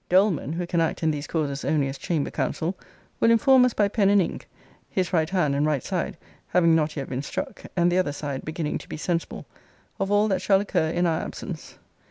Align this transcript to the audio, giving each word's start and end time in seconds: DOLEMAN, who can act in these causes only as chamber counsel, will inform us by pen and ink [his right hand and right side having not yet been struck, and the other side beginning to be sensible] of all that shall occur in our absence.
DOLEMAN, 0.09 0.53
who 0.53 0.65
can 0.65 0.81
act 0.81 1.03
in 1.03 1.11
these 1.11 1.27
causes 1.27 1.63
only 1.63 1.87
as 1.87 1.95
chamber 1.99 2.31
counsel, 2.31 2.75
will 3.19 3.29
inform 3.29 3.63
us 3.65 3.75
by 3.75 3.87
pen 3.87 4.09
and 4.09 4.19
ink 4.19 4.49
[his 4.89 5.13
right 5.13 5.29
hand 5.29 5.53
and 5.53 5.63
right 5.63 5.83
side 5.83 6.17
having 6.47 6.73
not 6.73 6.95
yet 6.95 7.07
been 7.07 7.21
struck, 7.21 7.61
and 7.77 7.91
the 7.91 7.99
other 7.99 8.11
side 8.11 8.43
beginning 8.43 8.79
to 8.79 8.89
be 8.89 8.97
sensible] 8.97 9.45
of 9.99 10.09
all 10.09 10.27
that 10.27 10.41
shall 10.41 10.59
occur 10.59 10.89
in 10.89 11.05
our 11.05 11.21
absence. 11.21 11.77